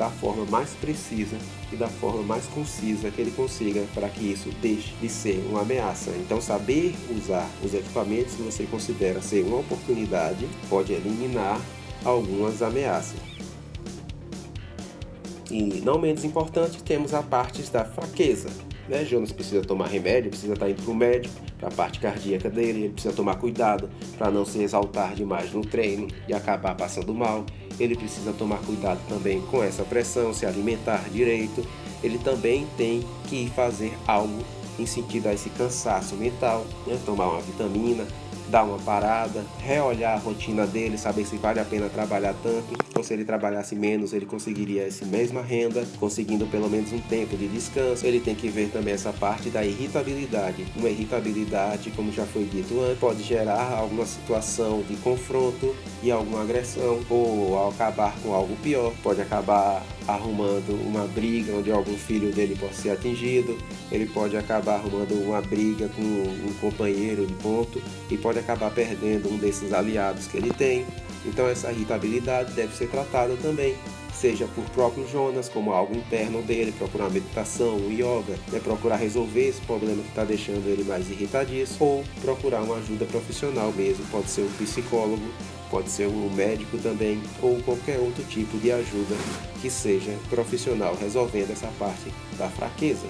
da 0.00 0.08
forma 0.08 0.46
mais 0.46 0.70
precisa 0.70 1.36
e 1.70 1.76
da 1.76 1.86
forma 1.86 2.22
mais 2.22 2.46
concisa 2.46 3.10
que 3.10 3.20
ele 3.20 3.30
consiga 3.32 3.84
para 3.92 4.08
que 4.08 4.32
isso 4.32 4.48
deixe 4.62 4.94
de 4.94 5.10
ser 5.10 5.44
uma 5.50 5.60
ameaça. 5.60 6.10
Então, 6.12 6.40
saber 6.40 6.94
usar 7.14 7.46
os 7.62 7.74
equipamentos 7.74 8.34
que 8.34 8.40
você 8.40 8.64
considera 8.64 9.20
ser 9.20 9.44
uma 9.44 9.58
oportunidade 9.58 10.48
pode 10.70 10.94
eliminar 10.94 11.60
algumas 12.02 12.62
ameaças. 12.62 13.20
E 15.50 15.82
não 15.82 15.98
menos 15.98 16.24
importante, 16.24 16.82
temos 16.82 17.12
a 17.12 17.22
parte 17.22 17.60
da 17.70 17.84
fraqueza. 17.84 18.48
Né? 18.88 19.04
Jonas 19.04 19.32
precisa 19.32 19.60
tomar 19.60 19.88
remédio, 19.88 20.30
precisa 20.30 20.54
estar 20.54 20.70
indo 20.70 20.82
para 20.82 20.92
o 20.92 20.94
médico, 20.94 21.34
para 21.58 21.68
a 21.68 21.72
parte 21.72 22.00
cardíaca 22.00 22.48
dele, 22.48 22.84
ele 22.84 22.88
precisa 22.88 23.12
tomar 23.12 23.36
cuidado 23.36 23.90
para 24.16 24.30
não 24.30 24.46
se 24.46 24.62
exaltar 24.62 25.14
demais 25.14 25.52
no 25.52 25.60
treino 25.60 26.08
e 26.26 26.32
acabar 26.32 26.74
passando 26.74 27.12
mal 27.12 27.44
ele 27.80 27.96
precisa 27.96 28.32
tomar 28.32 28.58
cuidado 28.58 29.00
também 29.08 29.40
com 29.42 29.62
essa 29.62 29.82
pressão, 29.82 30.34
se 30.34 30.44
alimentar 30.44 31.08
direito. 31.10 31.66
Ele 32.02 32.18
também 32.18 32.66
tem 32.76 33.04
que 33.28 33.50
fazer 33.50 33.96
algo 34.06 34.42
em 34.78 34.86
sentido 34.86 35.28
a 35.28 35.34
esse 35.34 35.50
cansaço 35.50 36.14
mental, 36.14 36.66
né? 36.86 36.98
tomar 37.04 37.28
uma 37.28 37.40
vitamina, 37.40 38.06
dar 38.48 38.64
uma 38.64 38.78
parada, 38.78 39.44
reolhar 39.60 40.16
a 40.16 40.20
rotina 40.20 40.66
dele, 40.66 40.98
saber 40.98 41.24
se 41.24 41.36
vale 41.36 41.60
a 41.60 41.64
pena 41.64 41.88
trabalhar 41.88 42.34
tanto, 42.42 42.89
ou 43.00 43.04
se 43.04 43.14
ele 43.14 43.24
trabalhasse 43.24 43.74
menos, 43.74 44.12
ele 44.12 44.26
conseguiria 44.26 44.86
essa 44.86 45.06
mesma 45.06 45.40
renda, 45.40 45.86
conseguindo 45.98 46.46
pelo 46.46 46.68
menos 46.68 46.92
um 46.92 47.00
tempo 47.00 47.36
de 47.36 47.48
descanso. 47.48 48.06
Ele 48.06 48.20
tem 48.20 48.34
que 48.34 48.48
ver 48.48 48.70
também 48.70 48.92
essa 48.92 49.12
parte 49.12 49.48
da 49.48 49.64
irritabilidade. 49.64 50.66
Uma 50.76 50.90
irritabilidade, 50.90 51.90
como 51.92 52.12
já 52.12 52.26
foi 52.26 52.44
dito 52.44 52.78
antes, 52.80 52.98
pode 52.98 53.22
gerar 53.22 53.72
alguma 53.72 54.04
situação 54.04 54.82
de 54.86 54.96
confronto 54.96 55.74
e 56.02 56.10
alguma 56.10 56.42
agressão, 56.42 57.00
ou 57.08 57.56
ao 57.56 57.70
acabar 57.70 58.14
com 58.22 58.34
algo 58.34 58.54
pior, 58.62 58.92
pode 59.02 59.20
acabar 59.20 59.82
arrumando 60.06 60.74
uma 60.86 61.06
briga 61.06 61.54
onde 61.54 61.70
algum 61.70 61.96
filho 61.96 62.32
dele 62.32 62.56
pode 62.58 62.74
ser 62.74 62.90
atingido, 62.90 63.56
ele 63.90 64.06
pode 64.06 64.36
acabar 64.36 64.74
arrumando 64.74 65.12
uma 65.22 65.40
briga 65.40 65.88
com 65.88 66.02
um 66.02 66.52
companheiro 66.60 67.26
de 67.26 67.34
ponto 67.34 67.80
e 68.10 68.18
pode 68.18 68.38
acabar 68.38 68.70
perdendo 68.70 69.32
um 69.32 69.38
desses 69.38 69.72
aliados 69.72 70.26
que 70.26 70.36
ele 70.36 70.50
tem. 70.52 70.84
Então 71.24 71.48
essa 71.48 71.70
irritabilidade 71.70 72.52
deve 72.52 72.74
ser 72.74 72.88
tratada 72.88 73.36
também, 73.36 73.76
seja 74.12 74.46
por 74.54 74.64
próprio 74.70 75.06
Jonas, 75.08 75.48
como 75.48 75.72
algo 75.72 75.94
interno 75.94 76.42
dele, 76.42 76.72
procurar 76.72 77.10
meditação, 77.10 77.78
yoga, 77.90 78.38
né? 78.50 78.60
procurar 78.62 78.96
resolver 78.96 79.48
esse 79.48 79.60
problema 79.62 80.02
que 80.02 80.08
está 80.08 80.24
deixando 80.24 80.66
ele 80.66 80.84
mais 80.84 81.10
irritadiço, 81.10 81.76
ou 81.82 82.04
procurar 82.20 82.62
uma 82.62 82.76
ajuda 82.76 83.04
profissional 83.04 83.72
mesmo, 83.72 84.04
pode 84.10 84.30
ser 84.30 84.42
um 84.42 84.52
psicólogo, 84.52 85.22
pode 85.70 85.90
ser 85.90 86.06
um 86.06 86.30
médico 86.30 86.78
também, 86.78 87.22
ou 87.42 87.60
qualquer 87.62 87.98
outro 87.98 88.24
tipo 88.24 88.58
de 88.58 88.72
ajuda 88.72 89.14
que 89.60 89.70
seja 89.70 90.16
profissional 90.28 90.96
resolvendo 90.98 91.50
essa 91.50 91.68
parte 91.78 92.12
da 92.38 92.48
fraqueza. 92.48 93.06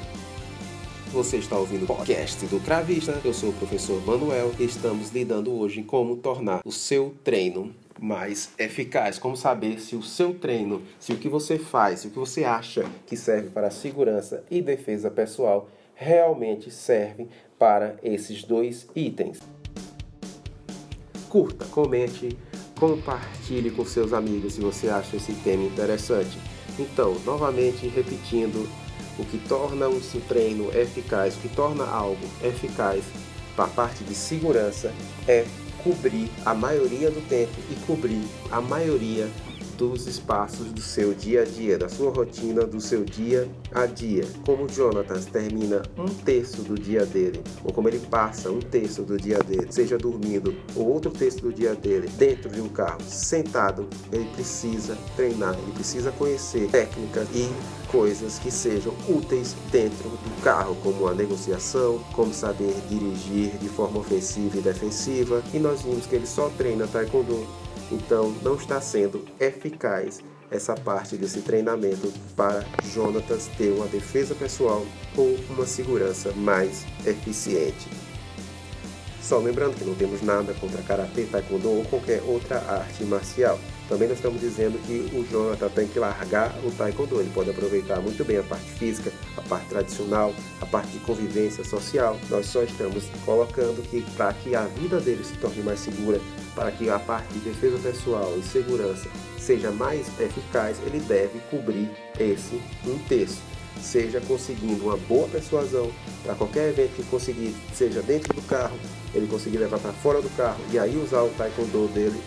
Você 1.12 1.38
está 1.38 1.56
ouvindo 1.58 1.82
o 1.82 1.86
podcast 1.88 2.46
do 2.46 2.60
Cravista. 2.60 3.20
Eu 3.24 3.34
sou 3.34 3.50
o 3.50 3.52
professor 3.52 4.00
Manuel 4.06 4.52
e 4.60 4.64
estamos 4.64 5.10
lidando 5.10 5.52
hoje 5.52 5.80
em 5.80 5.82
como 5.82 6.16
tornar 6.16 6.60
o 6.64 6.70
seu 6.70 7.12
treino 7.24 7.74
mais 8.00 8.50
eficaz. 8.58 9.18
Como 9.18 9.36
saber 9.36 9.78
se 9.78 9.94
o 9.94 10.02
seu 10.02 10.32
treino, 10.32 10.82
se 10.98 11.12
o 11.12 11.18
que 11.18 11.28
você 11.28 11.58
faz, 11.58 12.00
se 12.00 12.08
o 12.08 12.10
que 12.10 12.18
você 12.18 12.44
acha 12.44 12.84
que 13.06 13.16
serve 13.16 13.50
para 13.50 13.70
segurança 13.70 14.42
e 14.50 14.62
defesa 14.62 15.10
pessoal 15.10 15.68
realmente 15.94 16.70
serve 16.70 17.28
para 17.58 17.96
esses 18.02 18.42
dois 18.42 18.88
itens. 18.96 19.38
Curta, 21.28 21.66
comente, 21.66 22.36
compartilhe 22.78 23.70
com 23.70 23.84
seus 23.84 24.14
amigos 24.14 24.54
se 24.54 24.60
você 24.62 24.88
acha 24.88 25.16
esse 25.16 25.34
tema 25.44 25.62
interessante. 25.62 26.38
Então, 26.78 27.14
novamente 27.26 27.86
repetindo, 27.86 28.66
o 29.18 29.24
que 29.26 29.38
torna 29.46 29.86
um 29.86 30.00
treino 30.26 30.70
eficaz, 30.74 31.36
o 31.36 31.40
que 31.40 31.48
torna 31.54 31.84
algo 31.84 32.26
eficaz 32.42 33.04
para 33.54 33.66
a 33.66 33.68
parte 33.68 34.02
de 34.02 34.14
segurança 34.14 34.90
é 35.28 35.44
cobrir 35.82 36.30
a 36.44 36.54
maioria 36.54 37.10
do 37.10 37.20
tempo 37.28 37.52
e 37.70 37.74
cobrir 37.86 38.24
a 38.50 38.60
maioria 38.60 39.28
dos 39.80 40.06
espaços 40.06 40.70
do 40.72 40.80
seu 40.82 41.14
dia 41.14 41.40
a 41.40 41.44
dia, 41.46 41.78
da 41.78 41.88
sua 41.88 42.10
rotina, 42.10 42.66
do 42.66 42.78
seu 42.78 43.02
dia 43.02 43.48
a 43.72 43.86
dia. 43.86 44.26
Como 44.44 44.68
Jonathan 44.68 45.18
termina 45.22 45.80
um 45.96 46.04
terço 46.06 46.60
do 46.60 46.74
dia 46.74 47.06
dele, 47.06 47.42
ou 47.64 47.72
como 47.72 47.88
ele 47.88 47.98
passa 47.98 48.50
um 48.50 48.60
terço 48.60 49.02
do 49.02 49.16
dia 49.16 49.38
dele, 49.38 49.68
seja 49.70 49.96
dormindo 49.96 50.54
ou 50.76 50.86
outro 50.86 51.10
terço 51.10 51.40
do 51.40 51.50
dia 51.50 51.74
dele 51.74 52.08
dentro 52.18 52.50
de 52.50 52.60
um 52.60 52.68
carro, 52.68 53.00
sentado, 53.02 53.88
ele 54.12 54.26
precisa 54.34 54.98
treinar, 55.16 55.54
ele 55.58 55.72
precisa 55.72 56.12
conhecer 56.12 56.68
técnicas 56.68 57.26
e 57.34 57.50
coisas 57.90 58.38
que 58.38 58.50
sejam 58.50 58.94
úteis 59.08 59.54
dentro 59.70 60.08
do 60.08 60.42
carro, 60.42 60.76
como 60.82 61.08
a 61.08 61.14
negociação, 61.14 61.98
como 62.12 62.32
saber 62.32 62.74
dirigir 62.88 63.56
de 63.58 63.68
forma 63.68 64.00
ofensiva 64.00 64.58
e 64.58 64.60
defensiva. 64.60 65.42
E 65.52 65.58
nós 65.58 65.82
vimos 65.82 66.06
que 66.06 66.16
ele 66.16 66.26
só 66.26 66.48
treina 66.50 66.86
taekwondo 66.86 67.46
então, 67.92 68.32
não 68.42 68.54
está 68.54 68.80
sendo 68.80 69.24
eficaz 69.38 70.20
essa 70.50 70.74
parte 70.74 71.16
desse 71.16 71.40
treinamento 71.40 72.12
para 72.36 72.64
Jonatas 72.84 73.48
ter 73.58 73.70
uma 73.72 73.86
defesa 73.86 74.34
pessoal 74.34 74.84
ou 75.16 75.36
uma 75.50 75.66
segurança 75.66 76.32
mais 76.32 76.84
eficiente. 77.04 77.88
Só 79.20 79.38
lembrando 79.38 79.76
que 79.76 79.84
não 79.84 79.94
temos 79.94 80.22
nada 80.22 80.54
contra 80.54 80.82
karatê, 80.82 81.24
taekwondo 81.24 81.68
ou 81.68 81.84
qualquer 81.84 82.22
outra 82.22 82.58
arte 82.58 83.04
marcial. 83.04 83.58
Também 83.90 84.06
nós 84.06 84.18
estamos 84.18 84.40
dizendo 84.40 84.78
que 84.86 85.10
o 85.16 85.26
Jonathan 85.28 85.68
tem 85.68 85.88
que 85.88 85.98
largar 85.98 86.56
o 86.64 86.70
taekwondo. 86.70 87.20
Ele 87.20 87.30
pode 87.34 87.50
aproveitar 87.50 88.00
muito 88.00 88.24
bem 88.24 88.36
a 88.36 88.42
parte 88.44 88.70
física, 88.70 89.12
a 89.36 89.42
parte 89.42 89.66
tradicional, 89.66 90.32
a 90.60 90.66
parte 90.66 90.92
de 90.92 91.00
convivência 91.00 91.64
social. 91.64 92.16
Nós 92.30 92.46
só 92.46 92.62
estamos 92.62 93.06
colocando 93.26 93.82
que 93.82 94.02
para 94.12 94.32
que 94.32 94.54
a 94.54 94.62
vida 94.62 95.00
dele 95.00 95.24
se 95.24 95.34
torne 95.38 95.60
mais 95.64 95.80
segura, 95.80 96.20
para 96.54 96.70
que 96.70 96.88
a 96.88 97.00
parte 97.00 97.32
de 97.32 97.40
defesa 97.40 97.78
pessoal 97.78 98.32
e 98.38 98.44
segurança 98.44 99.08
seja 99.36 99.72
mais 99.72 100.06
eficaz, 100.20 100.76
ele 100.86 101.00
deve 101.00 101.40
cobrir 101.50 101.90
esse 102.16 102.62
um 102.86 102.96
terço. 103.08 103.40
Seja 103.82 104.20
conseguindo 104.20 104.84
uma 104.84 104.96
boa 104.96 105.26
persuasão 105.26 105.90
para 106.22 106.36
qualquer 106.36 106.68
evento 106.68 106.94
que 106.94 107.02
conseguir, 107.04 107.56
seja 107.74 108.00
dentro 108.02 108.32
do 108.34 108.42
carro, 108.42 108.78
ele 109.12 109.26
conseguir 109.26 109.58
levar 109.58 109.80
para 109.80 109.92
fora 109.94 110.22
do 110.22 110.30
carro 110.36 110.60
e 110.70 110.78
aí 110.78 110.96
usar 110.96 111.22
o 111.22 111.30
taekwondo 111.30 111.88
dele, 111.88 112.20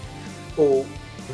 ou 0.58 0.86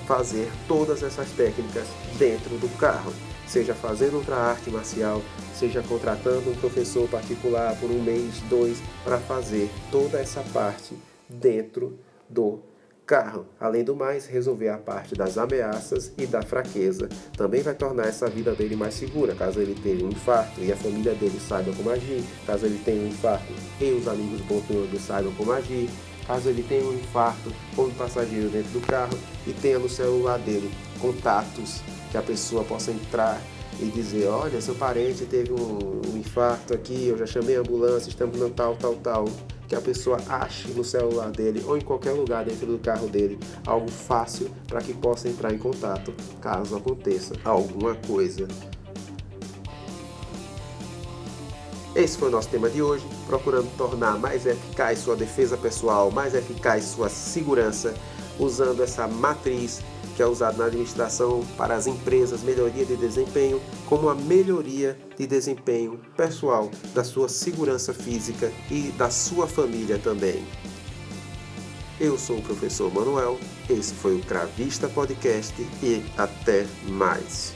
fazer 0.05 0.49
todas 0.67 1.03
essas 1.03 1.29
técnicas 1.31 1.87
dentro 2.17 2.57
do 2.57 2.69
carro, 2.77 3.13
seja 3.47 3.73
fazendo 3.73 4.17
outra 4.17 4.35
arte 4.35 4.69
marcial, 4.69 5.21
seja 5.55 5.81
contratando 5.81 6.49
um 6.49 6.55
professor 6.55 7.07
particular 7.09 7.75
por 7.79 7.89
um 7.89 8.01
mês, 8.01 8.39
dois, 8.49 8.77
para 9.03 9.17
fazer 9.17 9.69
toda 9.91 10.19
essa 10.19 10.41
parte 10.53 10.95
dentro 11.27 11.97
do 12.29 12.59
carro. 13.09 13.47
Além 13.59 13.83
do 13.83 13.95
mais, 13.95 14.27
resolver 14.27 14.69
a 14.69 14.77
parte 14.77 15.15
das 15.15 15.35
ameaças 15.35 16.13
e 16.15 16.27
da 16.27 16.43
fraqueza 16.43 17.09
também 17.35 17.63
vai 17.63 17.73
tornar 17.73 18.05
essa 18.05 18.29
vida 18.29 18.53
dele 18.53 18.75
mais 18.75 18.93
segura, 18.93 19.33
caso 19.33 19.59
ele 19.59 19.73
tenha 19.81 20.05
um 20.05 20.09
infarto 20.09 20.61
e 20.61 20.71
a 20.71 20.77
família 20.77 21.15
dele 21.15 21.39
saiba 21.39 21.73
como 21.73 21.89
agir, 21.89 22.23
caso 22.45 22.67
ele 22.67 22.79
tenha 22.85 23.01
um 23.01 23.07
infarto 23.07 23.51
e 23.81 23.91
os 23.93 24.07
amigos 24.07 24.41
bons 24.41 24.63
saibam 25.01 25.33
como 25.33 25.51
agir, 25.51 25.89
caso 26.29 26.47
ele 26.47 26.61
tenha 26.61 26.85
um 26.85 26.93
infarto 26.93 27.51
como 27.75 27.89
passageiro 27.93 28.49
dentro 28.49 28.69
do 28.69 28.81
carro 28.81 29.17
e 29.47 29.51
tenha 29.51 29.79
no 29.79 29.89
celular 29.89 30.37
dele 30.37 30.69
contatos 30.99 31.81
que 32.11 32.17
a 32.17 32.21
pessoa 32.21 32.63
possa 32.63 32.91
entrar 32.91 33.41
e 33.81 33.85
dizer, 33.85 34.27
olha, 34.27 34.61
seu 34.61 34.75
parente 34.75 35.25
teve 35.25 35.51
um, 35.51 36.01
um 36.07 36.17
infarto 36.17 36.71
aqui, 36.71 37.07
eu 37.07 37.17
já 37.17 37.25
chamei 37.25 37.55
a 37.55 37.61
ambulância, 37.61 38.09
estamos 38.09 38.37
no 38.37 38.47
tal, 38.51 38.75
tal, 38.75 38.95
tal. 38.97 39.25
Que 39.67 39.75
a 39.75 39.81
pessoa 39.81 40.17
ache 40.27 40.67
no 40.69 40.83
celular 40.83 41.31
dele 41.31 41.63
ou 41.65 41.77
em 41.77 41.81
qualquer 41.81 42.11
lugar 42.11 42.45
dentro 42.45 42.65
do 42.65 42.77
carro 42.79 43.07
dele 43.07 43.39
algo 43.65 43.89
fácil 43.89 44.49
para 44.67 44.81
que 44.81 44.93
possa 44.93 45.29
entrar 45.29 45.53
em 45.53 45.59
contato 45.59 46.11
caso 46.41 46.75
aconteça 46.75 47.35
alguma 47.43 47.93
coisa 47.95 48.47
Esse 51.99 52.17
foi 52.17 52.29
o 52.29 52.31
nosso 52.31 52.47
tema 52.47 52.69
de 52.69 52.81
hoje, 52.81 53.05
procurando 53.27 53.69
tornar 53.75 54.17
mais 54.17 54.45
eficaz 54.45 54.99
sua 54.99 55.17
defesa 55.17 55.57
pessoal, 55.57 56.09
mais 56.09 56.33
eficaz 56.33 56.85
sua 56.85 57.09
segurança, 57.09 57.93
usando 58.39 58.81
essa 58.81 59.05
matriz 59.05 59.81
que 60.15 60.23
é 60.23 60.25
usada 60.25 60.57
na 60.57 60.65
administração 60.67 61.45
para 61.57 61.75
as 61.75 61.87
empresas, 61.87 62.41
melhoria 62.41 62.85
de 62.85 62.95
desempenho, 62.95 63.61
como 63.85 64.07
a 64.07 64.15
melhoria 64.15 64.97
de 65.17 65.27
desempenho 65.27 65.99
pessoal, 66.15 66.71
da 66.93 67.03
sua 67.03 67.27
segurança 67.27 67.93
física 67.93 68.49
e 68.71 68.93
da 68.97 69.09
sua 69.09 69.45
família 69.45 69.99
também. 69.99 70.41
Eu 71.99 72.17
sou 72.17 72.37
o 72.37 72.41
professor 72.41 72.93
Manuel, 72.93 73.37
esse 73.69 73.93
foi 73.93 74.15
o 74.15 74.23
Cravista 74.23 74.87
Podcast 74.87 75.53
e 75.83 76.01
até 76.17 76.65
mais. 76.87 77.53